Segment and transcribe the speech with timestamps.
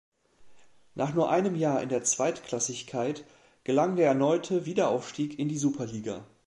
[0.95, 3.23] Nach nur einem Jahr in der Zweitklassigkeit
[3.63, 6.25] gelang der erneute Wiederaufstieg in die Superliga.